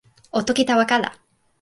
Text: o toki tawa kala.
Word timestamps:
o 0.37 0.39
toki 0.47 0.63
tawa 0.69 0.85
kala. 0.91 1.09